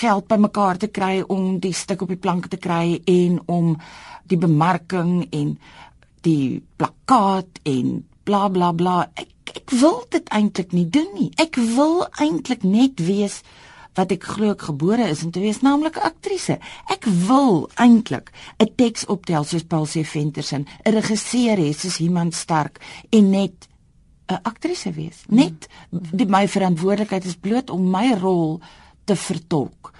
geld 0.00 0.26
bymekaar 0.26 0.80
te 0.82 0.90
kry 0.90 1.20
om 1.22 1.60
die 1.62 1.74
stuk 1.76 2.02
op 2.02 2.10
die 2.10 2.18
plank 2.18 2.50
te 2.50 2.58
kry 2.58 2.98
en 3.06 3.38
om 3.46 3.76
die 4.26 4.38
bemarking 4.38 5.28
en 5.30 5.54
die 6.26 6.60
plakkaat 6.76 7.62
en 7.62 8.00
bla 8.26 8.48
bla 8.50 8.72
bla. 8.74 8.96
Ek 9.14 9.30
ek 9.54 9.70
wil 9.80 10.02
dit 10.10 10.28
eintlik 10.34 10.74
nie 10.74 10.86
doen 10.90 11.08
nie. 11.14 11.30
Ek 11.38 11.58
wil 11.76 12.04
eintlik 12.22 12.66
net 12.66 13.02
wees 13.02 13.40
wat 13.94 14.12
ek 14.14 14.24
glo 14.24 14.54
ek 14.54 14.68
gebore 14.68 15.08
is 15.10 15.24
om 15.24 15.30
te 15.30 15.40
wees, 15.40 15.62
naamlik 15.62 15.96
'n 15.96 16.06
aktrise. 16.12 16.58
Ek 16.88 17.04
wil 17.26 17.70
eintlik 17.74 18.30
'n 18.58 18.74
teks 18.76 19.06
optel 19.06 19.44
soos 19.44 19.64
Paul 19.64 19.86
C. 19.86 20.04
Venterson, 20.04 20.66
'n 20.84 20.92
regisseur 20.92 21.56
hê 21.56 21.72
soos 21.74 21.98
iemand 21.98 22.34
sterk 22.34 22.80
en 23.10 23.30
net 23.30 23.68
'n 24.28 24.40
aktrise 24.42 24.92
wees. 24.92 25.24
Net 25.28 25.68
die 25.90 26.26
my 26.26 26.48
verantwoordelikheid 26.48 27.24
is 27.24 27.36
bloot 27.36 27.70
om 27.70 27.90
my 27.90 28.14
rol 28.14 28.60
te 29.04 29.16
vertolk. 29.16 29.92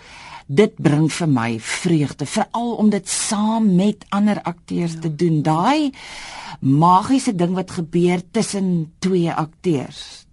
Dit 0.46 0.74
bring 0.82 1.12
vir 1.12 1.28
my 1.28 1.50
vreugde, 1.62 2.26
veral 2.26 2.72
om 2.82 2.90
dit 2.90 3.08
saam 3.08 3.74
met 3.74 4.04
ander 4.08 4.42
akteurs 4.42 4.92
ja. 4.92 5.00
te 5.00 5.14
doen. 5.14 5.42
Daai 5.42 5.92
magiese 6.60 7.34
ding 7.34 7.54
wat 7.54 7.70
gebeur 7.70 8.22
tussen 8.30 8.92
twee 8.98 9.30
akteurs. 9.30 10.26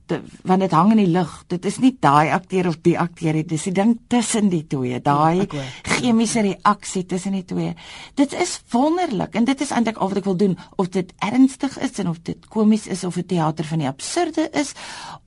Want 0.44 0.64
dit 0.64 0.72
hang 0.72 0.92
in 0.94 1.02
die 1.02 1.12
lug. 1.12 1.32
Dit 1.52 1.66
is 1.66 1.80
nie 1.84 1.94
daai 2.00 2.32
akteur 2.32 2.68
of 2.68 2.78
die 2.86 2.96
akteur 3.00 3.34
nie, 3.34 3.46
dis 3.46 3.68
die 3.70 3.74
ding 3.76 3.96
tussen 4.08 4.50
die 4.50 4.64
twee. 4.68 5.02
Daai 5.04 5.48
ja, 5.48 5.66
chemiese 5.84 6.42
reaksie 6.46 7.06
tussen 7.06 7.36
die 7.38 7.46
twee. 7.46 7.74
Dit 8.16 8.34
is 8.34 8.58
wonderlik 8.72 9.36
en 9.36 9.48
dit 9.50 9.62
is 9.62 9.72
eintlik 9.72 9.98
al 9.98 10.14
wat 10.14 10.22
ek 10.22 10.30
wil 10.30 10.40
doen 10.40 10.58
of 10.76 10.92
dit 10.96 11.14
ernstig 11.20 11.78
is 11.84 12.00
en 12.00 12.14
of 12.14 12.22
dit 12.24 12.48
komies 12.54 12.88
is 12.88 13.04
of 13.04 13.18
'n 13.18 13.26
teater 13.26 13.66
van 13.66 13.84
die 13.84 13.88
absurde 13.88 14.50
is 14.54 14.74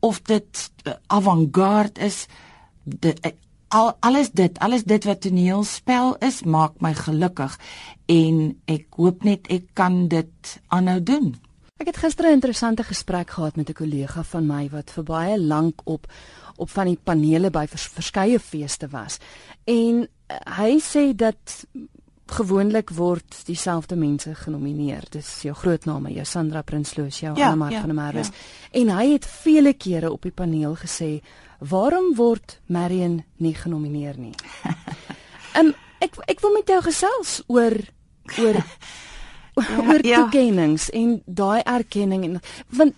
of 0.01 0.23
dit 0.23 0.71
uh, 0.85 0.93
avant-garde 1.07 2.01
is. 2.01 2.27
Dit 2.85 3.21
al 3.71 3.93
alles 4.01 4.31
dit, 4.31 4.59
alles 4.59 4.85
dit 4.85 5.05
wat 5.05 5.21
toneelspel 5.21 6.17
is, 6.27 6.43
maak 6.43 6.81
my 6.83 6.91
gelukkig 6.95 7.55
en 8.11 8.41
ek 8.67 8.99
hoop 8.99 9.23
net 9.25 9.47
ek 9.47 9.71
kan 9.79 10.09
dit 10.11 10.57
aanhou 10.75 10.99
doen. 11.03 11.35
Ek 11.81 11.87
het 11.89 11.97
gister 11.97 12.27
'n 12.29 12.37
interessante 12.37 12.85
gesprek 12.85 13.31
gehad 13.31 13.57
met 13.57 13.69
'n 13.69 13.73
kollega 13.73 14.23
van 14.23 14.47
my 14.47 14.69
wat 14.69 14.91
vir 14.91 15.05
baie 15.05 15.41
lank 15.41 15.81
op 15.85 16.07
op 16.57 16.71
van 16.71 16.87
die 16.87 16.99
panele 17.03 17.51
by 17.51 17.67
vers, 17.67 17.87
verskeie 17.89 18.39
feeste 18.39 18.89
was. 18.89 19.19
En 19.65 20.09
uh, 20.29 20.37
hy 20.57 20.79
sê 20.79 21.15
dat 21.17 21.67
gewoonlik 22.27 22.91
word 22.91 23.47
dieselfde 23.47 23.97
mense 23.97 24.35
genomineer. 24.35 25.05
Dis 25.11 25.43
jou 25.43 25.55
groot 25.55 25.85
name, 25.85 26.13
jou 26.13 26.25
Sandra 26.25 26.63
Prinsloo, 26.63 27.07
jou 27.09 27.37
ja, 27.37 27.45
Anna 27.45 27.55
Mark 27.55 27.73
ja, 27.73 27.81
van 27.81 27.89
der 27.89 28.05
Merwe. 28.05 28.19
Ja. 28.19 28.31
En 28.71 28.89
hy 28.89 29.13
het 29.13 29.27
vele 29.27 29.73
kere 29.73 30.13
op 30.13 30.23
die 30.23 30.33
paneel 30.33 30.77
gesê 30.77 31.23
waarom 31.59 32.15
word 32.15 32.61
Marion 32.67 33.25
nie 33.37 33.55
genomineer 33.55 34.19
nie? 34.19 34.35
Um, 35.57 35.75
ek 36.05 36.15
ek 36.27 36.41
wil 36.41 36.53
met 36.53 36.69
jou 36.69 36.83
gesels 36.83 37.43
oor 37.47 37.77
oor 38.39 38.65
ja, 39.57 39.79
oor 39.89 40.07
ja. 40.07 40.23
toekennings 40.23 40.91
en 40.91 41.21
daai 41.27 41.61
erkenning 41.65 42.25
en 42.25 42.41
want 42.77 42.95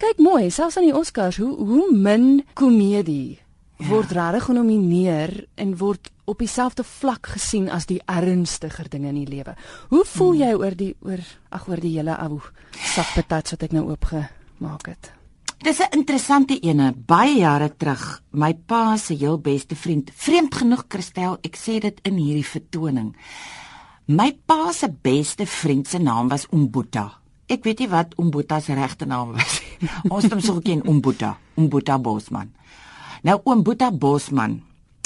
kyk 0.00 0.20
mooi, 0.20 0.50
selfs 0.50 0.76
aan 0.76 0.88
die 0.88 0.96
Oscars, 0.96 1.36
hoe 1.40 1.54
hoe 1.56 1.88
min 1.92 2.44
komedie 2.54 3.38
ja. 3.78 3.88
word 3.90 4.12
regtig 4.16 4.48
genomineer 4.48 5.34
en 5.56 5.74
word 5.80 6.10
op 6.26 6.40
dieselfde 6.42 6.84
vlak 6.84 7.28
gesien 7.36 7.68
as 7.70 7.86
die 7.86 8.00
ernstiger 8.10 8.88
dinge 8.90 9.12
in 9.12 9.20
die 9.22 9.30
lewe. 9.30 9.54
Hoe 9.92 10.04
voel 10.04 10.32
hmm. 10.32 10.40
jy 10.42 10.54
oor 10.58 10.78
die 10.78 10.94
oor 11.06 11.22
ag 11.54 11.68
oor 11.70 11.82
die 11.82 11.94
hele 11.98 12.16
ou 12.26 12.40
sakpatat 12.94 13.54
wat 13.54 13.68
ek 13.68 13.76
nou 13.76 13.86
oopgemaak 13.92 14.90
het? 14.90 15.12
Dis 15.64 15.80
'n 15.80 15.98
interessante 15.98 16.58
ene. 16.60 16.92
Baie 16.92 17.38
jare 17.38 17.70
terug, 17.76 18.22
my 18.30 18.54
pa 18.54 18.96
se 18.96 19.14
heel 19.14 19.38
beste 19.38 19.74
vriend, 19.74 20.10
vreemd 20.14 20.54
genoeg 20.54 20.84
Christel, 20.88 21.38
ek 21.42 21.56
sê 21.56 21.80
dit 21.80 21.98
in 22.02 22.16
hierdie 22.16 22.44
vertoning. 22.44 23.14
My 24.06 24.30
pa 24.46 24.70
se 24.70 24.86
beste 24.86 25.46
vriend 25.46 25.88
se 25.88 25.98
naam 25.98 26.28
was 26.28 26.44
Umbuta. 26.54 27.08
Ek 27.50 27.64
weet 27.66 27.80
nie 27.82 27.88
wat 27.90 28.12
Umbuta 28.22 28.60
se 28.62 28.74
regte 28.78 29.06
naam 29.06 29.32
was 29.34 29.56
nie. 29.58 29.88
Ons 30.14 30.28
het 30.28 30.34
hom 30.36 30.42
so 30.44 30.54
geken 30.60 30.84
Umbuta, 30.86 31.32
Umbuta 31.58 31.96
Bosman. 31.98 32.52
Nou 33.26 33.40
Umbuta 33.50 33.88
Bosman 33.90 34.60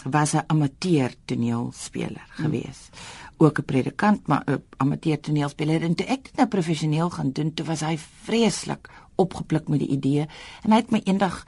was 0.04 0.34
'n 0.34 0.44
amateur 0.52 1.14
toneelspeler 1.24 2.26
hmm. 2.28 2.44
gewees. 2.44 2.90
Ook 3.36 3.58
'n 3.58 3.64
predikant, 3.64 4.26
maar 4.26 4.44
'n 4.44 4.60
amateur 4.76 5.20
toneelspeler 5.20 5.82
en 5.82 5.94
toe 5.94 6.06
ek 6.06 6.24
dit 6.24 6.36
nou 6.36 6.48
professioneel 6.48 7.10
gaan 7.10 7.32
doen, 7.32 7.54
toe 7.54 7.66
was 7.66 7.80
hy 7.80 7.96
vreeslik 7.96 8.90
opgepluk 9.16 9.68
met 9.68 9.80
die 9.80 9.96
idee 9.96 10.28
en 10.62 10.72
hy 10.72 10.76
het 10.76 10.90
my 10.90 11.00
eendag 11.04 11.44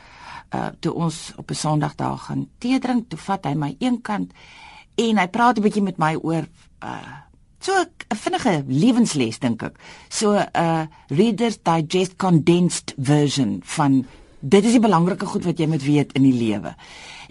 uh 0.54 0.72
toe 0.80 0.94
ons 0.94 1.32
op 1.36 1.50
'n 1.50 1.54
Sondag 1.54 1.94
daar 1.94 2.16
gaan 2.18 2.48
tee 2.58 2.78
drink, 2.78 3.08
toe 3.08 3.18
vat 3.18 3.44
hy 3.44 3.54
my 3.54 3.76
een 3.78 4.00
kant 4.00 4.32
en 4.94 5.18
hy 5.18 5.28
praat 5.28 5.58
'n 5.58 5.62
bietjie 5.62 5.82
met 5.82 5.98
my 5.98 6.16
oor 6.16 6.48
uh 6.80 7.28
so 7.64 7.72
'n 7.78 8.16
vinnige 8.16 8.64
lewensles 8.66 9.38
dink 9.38 9.62
ek. 9.62 9.78
So 10.08 10.34
'n 10.34 10.48
uh, 10.56 10.86
Reader's 11.08 11.58
Digest 11.62 12.16
condensed 12.16 12.94
version 12.96 13.60
van 13.64 14.04
dit 14.40 14.64
is 14.64 14.72
die 14.72 14.80
belangrike 14.80 15.26
goed 15.26 15.44
wat 15.44 15.58
jy 15.58 15.66
moet 15.66 15.82
weet 15.82 16.12
in 16.12 16.22
die 16.22 16.34
lewe. 16.34 16.74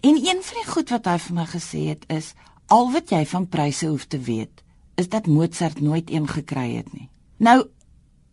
En 0.01 0.15
een 0.15 0.39
van 0.41 0.57
die 0.63 0.71
goed 0.71 0.89
wat 0.89 1.05
hy 1.05 1.17
vir 1.17 1.35
my 1.35 1.45
gesê 1.45 1.81
het 1.91 2.03
is 2.07 2.33
al 2.67 2.91
wat 2.91 3.09
jy 3.09 3.25
van 3.25 3.47
pryse 3.47 3.88
hoef 3.88 4.05
te 4.05 4.19
weet 4.19 4.63
is 4.95 5.09
dat 5.09 5.27
Mozart 5.27 5.81
nooit 5.81 6.11
een 6.11 6.27
gekry 6.27 6.75
het 6.75 6.93
nie. 6.93 7.09
Nou 7.38 7.67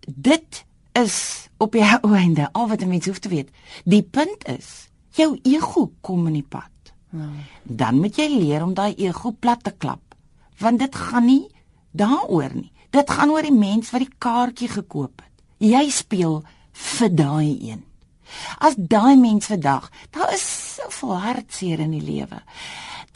dit 0.07 0.65
is 0.93 1.49
op 1.59 1.73
die 1.73 1.85
einde 2.23 2.49
al 2.53 2.69
wat 2.69 2.81
'n 2.83 2.89
mens 2.89 3.07
hoef 3.07 3.19
te 3.19 3.29
weet. 3.29 3.51
Die 3.85 4.03
punt 4.03 4.47
is, 4.47 4.89
jou 5.11 5.39
ego 5.43 5.93
kom 6.01 6.27
in 6.27 6.33
die 6.33 6.49
pad. 6.49 6.71
Ja. 7.11 7.29
Dan 7.63 8.01
moet 8.01 8.17
jy 8.17 8.29
leer 8.29 8.63
om 8.63 8.75
daai 8.75 8.95
ego 8.95 9.31
plat 9.39 9.63
te 9.63 9.71
klap. 9.71 10.15
Want 10.59 10.79
dit 10.79 10.95
gaan 10.95 11.25
nie 11.25 11.47
daaroor 11.91 12.55
nie. 12.55 12.73
Dit 12.91 13.11
gaan 13.11 13.31
oor 13.31 13.43
die 13.43 13.53
mens 13.53 13.91
wat 13.91 14.01
die 14.01 14.15
kaartjie 14.19 14.69
gekoop 14.69 15.21
het. 15.21 15.45
Jy 15.59 15.91
speel 15.91 16.43
vir 16.73 17.15
daai 17.15 17.59
een. 17.71 17.85
As 18.59 18.75
daai 18.77 19.17
mens 19.17 19.47
vandag, 19.47 19.91
daar 20.11 20.33
is 20.33 20.45
soveel 20.77 21.17
hartseer 21.17 21.81
in 21.81 21.97
die 21.97 22.05
lewe 22.05 22.43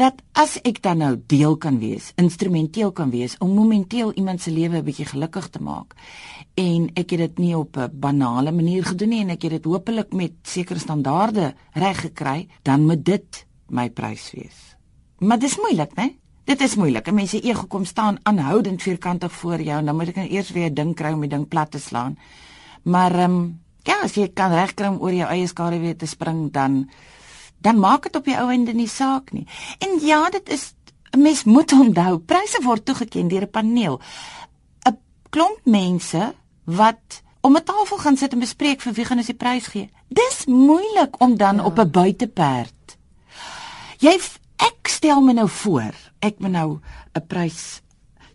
dat 0.01 0.23
as 0.39 0.57
ek 0.67 0.81
dan 0.85 1.03
nou 1.03 1.13
deel 1.29 1.57
kan 1.61 1.79
wees, 1.83 2.13
instrumenteel 2.21 2.93
kan 2.97 3.13
wees 3.13 3.37
om 3.45 3.53
momenteel 3.55 4.13
iemand 4.17 4.41
se 4.43 4.51
lewe 4.51 4.79
'n 4.79 4.85
bietjie 4.85 5.07
gelukkig 5.07 5.49
te 5.49 5.63
maak. 5.63 5.95
En 6.55 6.91
ek 6.95 7.11
het 7.11 7.19
dit 7.19 7.39
nie 7.39 7.57
op 7.57 7.77
'n 7.77 7.91
banale 7.93 8.53
manier 8.53 8.85
gedoen 8.85 9.09
nie 9.09 9.21
en 9.21 9.31
ek 9.31 9.43
het 9.43 9.51
dit 9.51 9.65
hopelik 9.65 10.13
met 10.13 10.33
sekere 10.43 10.79
standaarde 10.79 11.55
reg 11.73 12.01
gekry, 12.01 12.49
dan 12.63 12.87
moet 12.87 13.05
dit 13.05 13.47
my 13.69 13.91
prys 13.91 14.31
wees. 14.33 14.77
Maar 15.19 15.39
dis 15.39 15.57
moeilik, 15.57 15.95
né? 15.95 16.22
Dit 16.45 16.61
is 16.61 16.75
moeilik. 16.75 17.11
Mense 17.13 17.41
ego 17.41 17.67
kom 17.71 17.85
staan 17.85 18.19
aanhoudend 18.23 18.83
vierkantig 18.83 19.33
voor 19.33 19.61
jou 19.61 19.79
en 19.79 19.87
dan 19.87 19.97
moet 19.97 20.09
ek 20.09 20.17
nou 20.17 20.29
eers 20.29 20.51
weer 20.51 20.71
'n 20.71 20.75
ding 20.75 20.95
kry 20.95 21.13
om 21.13 21.21
die 21.21 21.31
ding 21.31 21.49
plat 21.49 21.71
te 21.71 21.79
slaan. 21.79 22.19
Maar 22.83 23.15
ehm 23.15 23.31
um, 23.31 23.61
ja, 23.83 24.01
as 24.03 24.15
jy 24.15 24.29
kan 24.35 24.51
regkry 24.51 24.87
om 24.87 25.01
oor 25.01 25.13
jou 25.13 25.29
eie 25.29 25.47
skare 25.47 25.79
weer 25.79 25.97
te 25.97 26.07
spring, 26.07 26.51
dan 26.53 26.91
dan 27.63 27.79
maak 27.79 28.03
dit 28.03 28.17
op 28.17 28.25
die 28.25 28.39
ou 28.39 28.49
einde 28.51 28.73
nie 28.75 28.89
saak 28.89 29.33
nie. 29.33 29.47
En 29.79 29.99
ja, 30.01 30.31
dit 30.31 30.49
is 30.49 30.75
'n 31.11 31.23
mens 31.23 31.45
moet 31.45 31.73
onthou, 31.73 32.19
pryse 32.19 32.59
word 32.63 32.85
toegeken 32.85 33.29
deur 33.29 33.43
'n 33.43 33.51
paneel. 33.51 34.01
'n 34.89 34.99
Klomp 35.31 35.61
mense 35.65 36.35
wat 36.65 37.23
om 37.41 37.57
'n 37.57 37.65
tafel 37.65 37.99
gaan 37.99 38.17
sit 38.17 38.33
en 38.33 38.39
bespreek 38.39 38.81
vir 38.81 38.93
wie 38.93 39.05
gaan 39.05 39.19
ons 39.19 39.27
die 39.27 39.35
prys 39.35 39.67
gee. 39.67 39.91
Dis 40.09 40.45
moeilik 40.47 41.21
om 41.21 41.37
dan 41.37 41.57
ja. 41.57 41.65
op 41.65 41.79
'n 41.79 41.91
buiteperd. 41.91 42.99
Jy 43.99 44.19
ek 44.57 44.89
stel 44.89 45.21
my 45.21 45.33
nou 45.33 45.49
voor, 45.49 45.95
ek 46.23 46.39
moet 46.39 46.55
nou 46.55 46.81
'n 47.15 47.27
prys 47.27 47.83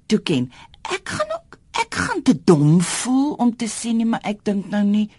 toeken. 0.08 0.52
Ek 0.92 1.10
gaan 1.10 1.32
ook 1.32 1.60
ek 1.72 1.94
gaan 1.96 2.22
te 2.22 2.36
dom 2.44 2.82
voel 2.82 3.34
om 3.34 3.56
te 3.56 3.66
sê 3.66 3.94
nie, 3.94 4.06
maar 4.06 4.24
ek 4.24 4.44
dink 4.44 4.70
nou 4.70 4.84
nie 4.84 5.10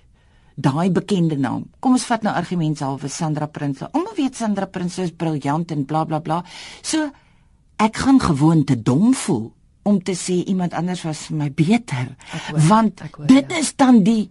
daai 0.59 0.91
bekende 0.91 1.37
naam. 1.39 1.69
Kom 1.81 1.95
ons 1.95 2.07
vat 2.11 2.25
nou 2.27 2.35
argumentshalwe 2.35 3.09
Sandra 3.09 3.47
Prinsloo. 3.47 3.89
Almal 3.93 4.17
weet 4.19 4.37
Sandra 4.37 4.67
Prinsloo 4.67 5.07
is 5.07 5.15
briljant 5.15 5.71
en 5.71 5.85
bla 5.87 6.05
bla 6.05 6.19
bla. 6.21 6.43
So 6.83 7.11
ek 7.79 7.97
gaan 7.97 8.19
gewoon 8.21 8.65
te 8.65 8.77
dom 8.83 9.15
voel 9.15 9.53
om 9.89 10.03
te 10.03 10.17
sê 10.19 10.43
iemand 10.51 10.75
anders 10.75 11.05
was 11.07 11.29
vir 11.29 11.39
my 11.39 11.49
beter. 11.55 12.11
Hoor, 12.51 12.61
want 12.69 13.01
hoor, 13.07 13.27
dit 13.31 13.55
ja. 13.55 13.63
is 13.63 13.73
dan 13.77 14.03
die 14.03 14.31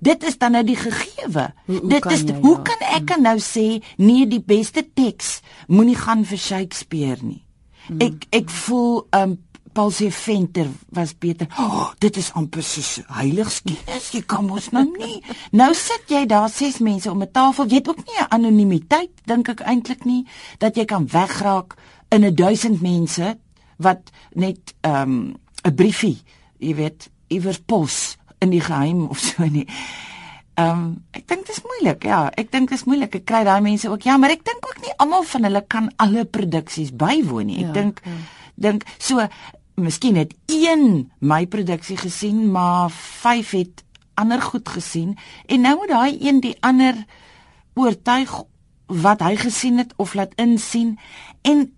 dit 0.00 0.22
is 0.24 0.38
dan 0.40 0.54
nou 0.56 0.62
die 0.64 0.78
gegewe. 0.80 1.50
Dit 1.66 2.06
is 2.08 2.22
jy, 2.24 2.38
hoe 2.40 2.56
ja. 2.56 2.62
kan 2.70 2.86
ek 2.96 3.16
nou 3.20 3.36
sê 3.44 3.82
nee 4.00 4.24
die 4.30 4.40
beste 4.40 4.86
teks 4.86 5.40
moenie 5.68 5.98
gaan 5.98 6.24
vir 6.24 6.40
Shakespeare 6.40 7.20
nie. 7.20 7.42
Hmm. 7.90 8.02
Ek 8.06 8.26
ek 8.30 8.50
voel 8.50 9.06
um 9.18 9.38
Paul 9.72 9.90
se 9.90 10.10
venter 10.10 10.66
was 10.88 11.12
beter. 11.18 11.46
Oh, 11.58 11.90
dit 11.98 12.16
is 12.16 12.32
amper 12.34 12.62
so 12.62 13.02
heiligskennis. 13.06 14.08
Jy 14.10 14.22
kan 14.26 14.44
mos 14.46 14.70
nou 14.74 14.84
nie. 14.98 15.20
Nou 15.60 15.70
sit 15.78 16.10
jy 16.10 16.24
daar 16.26 16.50
ses 16.50 16.78
mense 16.78 17.10
om 17.10 17.22
'n 17.22 17.30
tafel. 17.30 17.66
Jy 17.66 17.82
het 17.82 17.88
ook 17.88 18.02
nie 18.06 18.18
'n 18.18 18.30
anonimiteit 18.30 19.10
dink 19.24 19.48
ek 19.48 19.60
eintlik 19.60 20.04
nie 20.04 20.26
dat 20.58 20.76
jy 20.76 20.84
kan 20.84 21.06
wegraak 21.06 21.74
in 22.10 22.24
'n 22.24 22.34
duisend 22.34 22.80
mense 22.80 23.38
wat 23.76 24.10
net 24.34 24.74
ehm, 24.80 25.10
'n 25.10 25.36
um, 25.62 25.74
briefie, 25.74 26.18
jy 26.58 26.74
weet, 26.74 27.10
iewers 27.28 27.58
pos 27.58 28.16
in 28.38 28.50
die 28.50 28.60
geheim 28.60 29.06
of 29.06 29.18
so 29.18 29.44
nie. 29.44 29.66
Ehm 30.54 30.70
um, 30.70 31.04
ek 31.10 31.28
dink 31.28 31.46
dit 31.46 31.56
is 31.56 31.62
moeilik. 31.62 32.04
Ja, 32.04 32.20
ek 32.34 32.50
dink 32.52 32.68
dit 32.68 32.78
is 32.78 32.84
moeilik. 32.84 33.14
Ek 33.14 33.24
kry 33.24 33.44
daai 33.44 33.60
mense 33.64 33.88
ook. 33.90 34.02
Ja, 34.02 34.16
maar 34.16 34.34
ek 34.34 34.44
dink 34.44 34.66
ook 34.66 34.82
nie 34.82 34.94
almal 34.98 35.22
van 35.22 35.46
hulle 35.48 35.64
kan 35.66 35.90
alle 35.96 36.24
produksies 36.24 36.92
bywoon 36.92 37.46
nie. 37.46 37.62
Ek 37.64 37.70
ja, 37.70 37.76
dink 37.80 38.02
ja. 38.04 38.18
dink 38.54 38.84
so 38.98 39.26
miskien 39.80 40.18
het 40.20 40.34
een 40.50 41.10
my 41.18 41.46
produksie 41.46 41.96
gesien, 41.96 42.50
maar 42.52 42.90
vyf 42.92 43.54
het 43.56 43.84
ander 44.20 44.42
goed 44.42 44.68
gesien 44.68 45.16
en 45.46 45.64
nou 45.64 45.76
moet 45.80 45.88
daai 45.88 46.18
een 46.20 46.40
die 46.44 46.56
ander 46.60 46.98
oortuig 47.74 48.32
wat 48.86 49.22
hy 49.24 49.36
gesien 49.40 49.78
het 49.80 49.94
of 49.96 50.14
laat 50.18 50.34
insien 50.40 50.98
en 51.46 51.70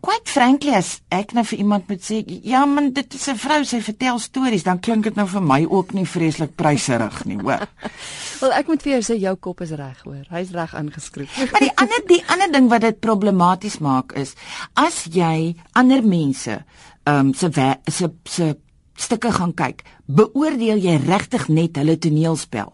quite 0.00 0.28
frankly 0.30 0.74
as 0.78 0.98
ek 1.14 1.32
nou 1.36 1.44
vir 1.44 1.58
iemand 1.58 1.88
moet 1.90 2.04
sê 2.04 2.20
ja 2.46 2.64
man 2.66 2.92
dit 2.92 3.14
is 3.14 3.28
'n 3.28 3.36
vrou 3.36 3.64
sy 3.64 3.80
vertel 3.80 4.18
stories 4.18 4.62
dan 4.62 4.80
klink 4.80 5.04
dit 5.04 5.16
nou 5.16 5.26
vir 5.26 5.42
my 5.42 5.64
ook 5.64 5.92
nie 5.92 6.06
vreeslik 6.06 6.54
pryserig 6.56 7.24
nie 7.24 7.38
hoor. 7.38 7.66
Wel 8.40 8.52
ek 8.52 8.66
moet 8.68 8.82
vir 8.82 8.92
jou 8.92 9.02
sê 9.02 9.18
jou 9.20 9.36
kop 9.36 9.60
is 9.60 9.70
reg 9.70 9.98
hoor. 10.04 10.24
Hy's 10.30 10.50
reg 10.50 10.74
ingeskryf. 10.74 11.36
maar 11.52 11.60
die 11.60 11.74
ander 11.76 12.02
die 12.06 12.22
ander 12.26 12.52
ding 12.52 12.68
wat 12.68 12.80
dit 12.80 13.00
problematies 13.00 13.78
maak 13.78 14.12
is 14.12 14.34
as 14.74 15.04
jy 15.10 15.56
ander 15.72 16.02
mense 16.02 16.64
ehm 17.04 17.28
um, 17.28 17.34
se 17.34 17.50
se 17.86 18.10
se 18.24 18.56
stukke 18.98 19.30
gaan 19.32 19.54
kyk, 19.54 19.84
beoordeel 20.06 20.80
jy 20.82 20.96
regtig 21.06 21.48
net 21.48 21.78
hulle 21.78 21.96
toneelspel. 21.98 22.72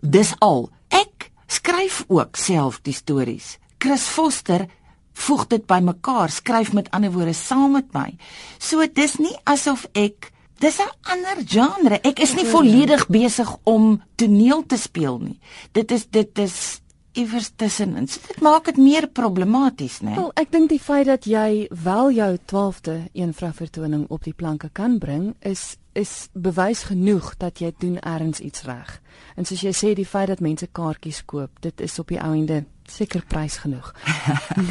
Dis 0.00 0.32
al. 0.44 0.68
Ek 0.88 1.30
skryf 1.46 2.04
ook 2.08 2.38
self 2.40 2.80
die 2.84 2.96
stories. 2.96 3.58
Chris 3.78 4.06
Foster 4.08 4.66
voeg 5.14 5.46
dit 5.46 5.66
bymekaar, 5.66 6.30
skryf 6.30 6.72
met 6.72 6.90
ander 6.90 7.12
woorde 7.14 7.32
saam 7.32 7.72
met 7.78 7.92
my. 7.94 8.10
So 8.58 8.84
dis 8.86 9.18
nie 9.22 9.34
asof 9.44 9.86
ek 9.92 10.32
dis 10.58 10.78
'n 10.78 10.90
ander 11.02 11.42
genre. 11.46 11.98
Ek 12.02 12.18
is 12.18 12.34
nie 12.34 12.46
volledig 12.46 13.06
besig 13.08 13.56
om 13.64 14.02
toneel 14.14 14.66
te 14.66 14.76
speel 14.76 15.18
nie. 15.18 15.38
Dit 15.72 15.90
is 15.90 16.06
dit 16.10 16.38
is 16.38 16.80
iewers 17.12 17.50
tussenin. 17.56 18.08
So 18.08 18.20
dit 18.26 18.40
maak 18.40 18.64
dit 18.64 18.76
meer 18.76 19.06
problematies, 19.08 20.00
né? 20.00 20.14
Wel, 20.14 20.30
ek 20.34 20.50
dink 20.50 20.68
die 20.68 20.80
feit 20.82 21.06
dat 21.06 21.24
jy 21.24 21.68
wel 21.70 22.10
jou 22.10 22.38
12de 22.52 22.96
een 23.12 23.34
vrou 23.34 23.52
vertoning 23.52 24.06
op 24.08 24.24
die 24.24 24.34
planke 24.34 24.70
kan 24.72 24.98
bring, 24.98 25.34
is 25.40 25.76
is 25.94 26.28
bewys 26.32 26.82
genoeg 26.90 27.36
dat 27.38 27.60
jy 27.62 27.70
doen 27.78 28.00
ergens 28.00 28.40
iets 28.40 28.64
reg. 28.66 29.00
En 29.36 29.46
soos 29.46 29.60
jy 29.62 29.70
sê, 29.70 29.92
die 29.94 30.06
feit 30.06 30.26
dat 30.26 30.40
mense 30.42 30.66
kaartjies 30.66 31.20
koop, 31.24 31.60
dit 31.62 31.80
is 31.80 31.98
op 32.02 32.10
die 32.10 32.18
ou 32.18 32.32
ende 32.34 32.64
seker 32.90 33.24
prys 33.28 33.56
genoeg. 33.62 33.92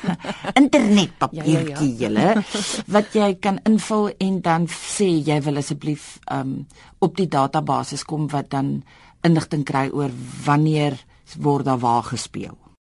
internetpapiertjie 0.62 1.96
ja, 2.00 2.10
ja, 2.10 2.34
ja. 2.34 2.44
wat 2.88 3.14
jy 3.14 3.34
kan 3.42 3.60
invul 3.68 4.10
en 4.18 4.42
dan 4.46 4.68
sê 4.72 5.10
jy 5.26 5.40
wil 5.46 5.62
asseblief 5.62 6.18
um 6.32 6.66
op 7.00 7.16
die 7.18 7.28
database 7.28 8.04
kom 8.06 8.28
wat 8.32 8.50
dan 8.52 8.82
inligting 9.24 9.66
kry 9.68 9.88
oor 9.92 10.12
wanneer 10.46 10.98
word 11.38 11.66
daar 11.66 11.80
waar 11.80 12.04
gespeel. 12.04 12.58